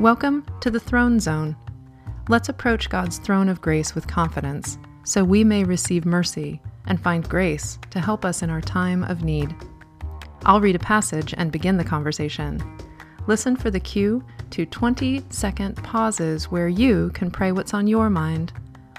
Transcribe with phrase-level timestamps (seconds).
[0.00, 1.56] Welcome to the Throne Zone.
[2.28, 7.28] Let's approach God's throne of grace with confidence so we may receive mercy and find
[7.28, 9.52] grace to help us in our time of need.
[10.44, 12.62] I'll read a passage and begin the conversation.
[13.26, 18.08] Listen for the cue to 20 second pauses where you can pray what's on your
[18.08, 18.52] mind,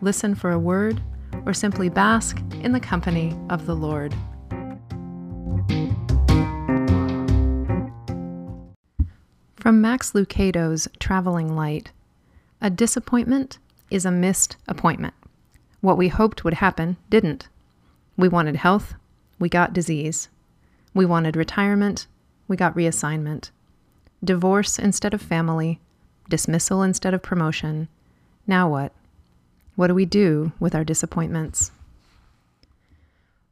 [0.00, 1.02] listen for a word,
[1.44, 4.14] or simply bask in the company of the Lord.
[9.66, 11.90] From Max Lucado's Traveling Light
[12.60, 13.58] A disappointment
[13.90, 15.14] is a missed appointment.
[15.80, 17.48] What we hoped would happen didn't.
[18.16, 18.94] We wanted health,
[19.40, 20.28] we got disease.
[20.94, 22.06] We wanted retirement,
[22.46, 23.50] we got reassignment.
[24.22, 25.80] Divorce instead of family,
[26.28, 27.88] dismissal instead of promotion.
[28.46, 28.92] Now what?
[29.74, 31.72] What do we do with our disappointments?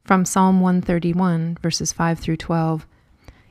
[0.05, 2.87] From Psalm 131, verses 5 through 12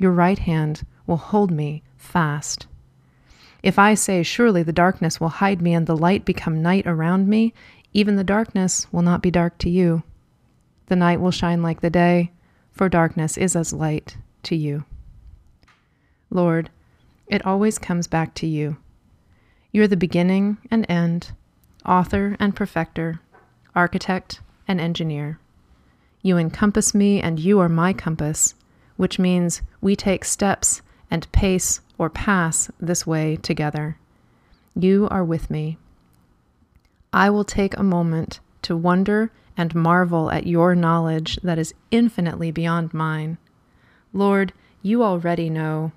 [0.00, 2.66] Your right hand will hold me fast.
[3.62, 7.28] If I say, Surely the darkness will hide me and the light become night around
[7.28, 7.52] me,
[7.92, 10.02] even the darkness will not be dark to you.
[10.86, 12.32] The night will shine like the day,
[12.72, 14.86] for darkness is as light to you.
[16.30, 16.70] Lord,
[17.26, 18.78] it always comes back to you.
[19.70, 21.32] You're the beginning and end,
[21.84, 23.20] author and perfecter,
[23.74, 25.38] architect and engineer.
[26.22, 28.54] You encompass me, and you are my compass
[29.00, 33.96] which means we take steps and pace or pass this way together.
[34.76, 35.78] You are with me.
[37.10, 42.50] I will take a moment to wonder and marvel at your knowledge that is infinitely
[42.50, 43.38] beyond mine.
[44.12, 44.52] Lord,
[44.82, 45.92] you already know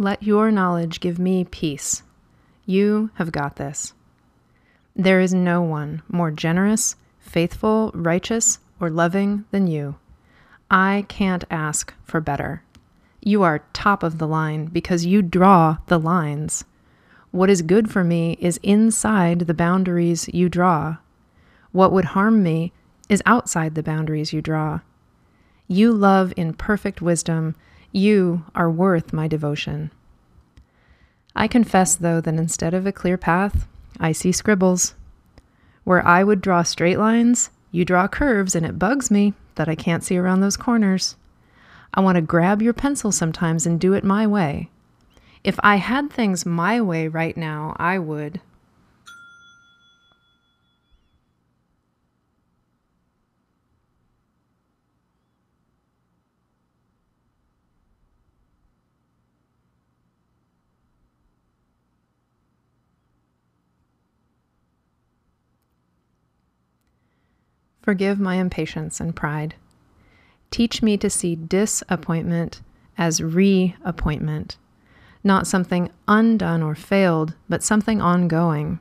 [0.00, 2.02] Let your knowledge give me peace.
[2.64, 3.92] You have got this.
[4.96, 9.96] There is no one more generous, faithful, righteous, or loving than you.
[10.70, 12.62] I can't ask for better.
[13.20, 16.64] You are top of the line because you draw the lines.
[17.30, 20.96] What is good for me is inside the boundaries you draw.
[21.72, 22.72] What would harm me
[23.10, 24.80] is outside the boundaries you draw.
[25.68, 27.54] You love in perfect wisdom
[27.92, 29.90] you are worth my devotion.
[31.34, 33.66] I confess, though, that instead of a clear path,
[33.98, 34.94] I see scribbles.
[35.84, 39.74] Where I would draw straight lines, you draw curves, and it bugs me that I
[39.74, 41.16] can't see around those corners.
[41.92, 44.70] I want to grab your pencil sometimes and do it my way.
[45.42, 48.40] If I had things my way right now, I would.
[67.82, 69.54] Forgive my impatience and pride.
[70.50, 72.60] Teach me to see disappointment
[72.98, 74.56] as reappointment,
[75.24, 78.78] not something undone or failed, but something ongoing,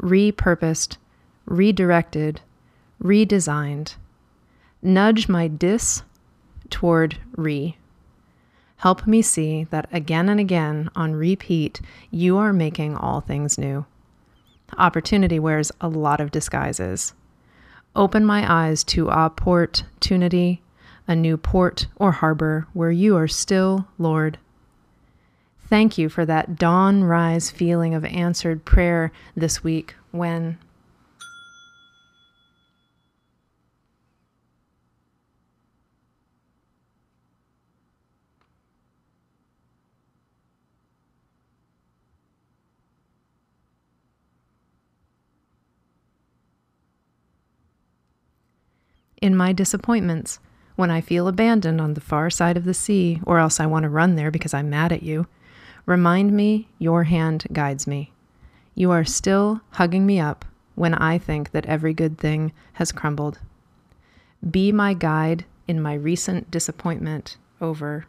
[0.00, 0.96] repurposed,
[1.46, 2.40] redirected,
[3.02, 3.94] redesigned.
[4.82, 6.02] Nudge my dis
[6.70, 7.76] toward re.
[8.78, 13.86] Help me see that again and again on repeat, you are making all things new.
[14.76, 17.12] Opportunity wears a lot of disguises.
[17.94, 20.62] Open my eyes to a opportunity,
[21.06, 24.38] a new port or harbor where you are still Lord.
[25.68, 30.58] Thank you for that dawn rise feeling of answered prayer this week when
[49.22, 50.40] in my disappointments,
[50.74, 53.84] when I feel abandoned on the far side of the sea, or else I want
[53.84, 55.26] to run there because I'm mad at you,
[55.86, 58.12] remind me your hand guides me.
[58.74, 63.38] You are still hugging me up when I think that every good thing has crumbled.
[64.50, 68.06] Be my guide in my recent disappointment, over.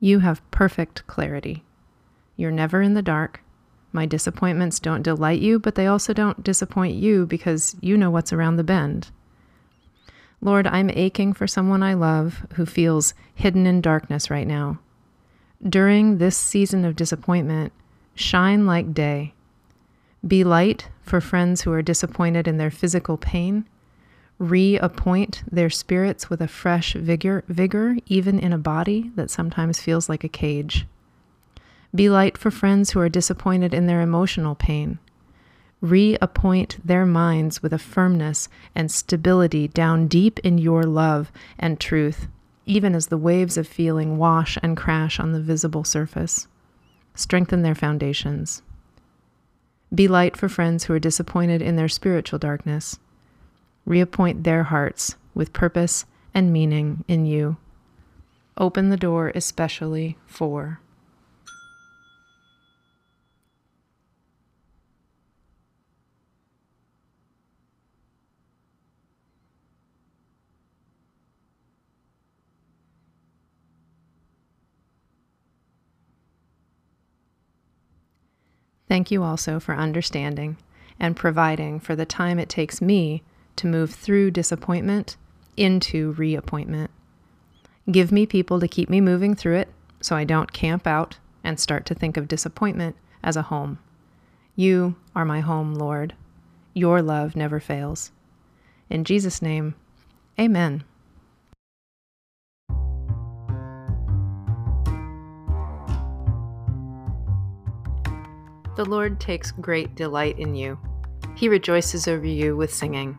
[0.00, 1.62] You have perfect clarity.
[2.36, 3.42] You're never in the dark.
[3.92, 8.32] My disappointments don't delight you, but they also don't disappoint you because you know what's
[8.32, 9.10] around the bend.
[10.40, 14.78] Lord, I'm aching for someone I love who feels hidden in darkness right now.
[15.62, 17.74] During this season of disappointment,
[18.14, 19.34] shine like day.
[20.26, 23.66] Be light for friends who are disappointed in their physical pain
[24.40, 30.08] reappoint their spirits with a fresh vigor, vigor, even in a body that sometimes feels
[30.08, 30.86] like a cage.
[31.94, 34.98] Be light for friends who are disappointed in their emotional pain.
[35.82, 42.26] Reappoint their minds with a firmness and stability down deep in your love and truth,
[42.64, 46.48] even as the waves of feeling wash and crash on the visible surface.
[47.14, 48.62] Strengthen their foundations.
[49.94, 52.98] Be light for friends who are disappointed in their spiritual darkness
[53.84, 56.04] reappoint their hearts with purpose
[56.34, 57.56] and meaning in you.
[58.56, 60.80] Open the door especially for.
[78.90, 80.56] Thank you also for understanding
[80.98, 83.22] and providing for the time it takes me
[83.60, 85.18] to move through disappointment
[85.54, 86.90] into reappointment.
[87.90, 89.68] Give me people to keep me moving through it
[90.00, 93.78] so I don't camp out and start to think of disappointment as a home.
[94.56, 96.14] You are my home, Lord.
[96.72, 98.12] Your love never fails.
[98.88, 99.74] In Jesus' name,
[100.38, 100.84] amen.
[108.76, 110.78] The Lord takes great delight in you.
[111.36, 113.18] He rejoices over you with singing.